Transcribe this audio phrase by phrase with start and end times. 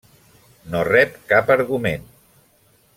[0.71, 2.09] No rep cap argument.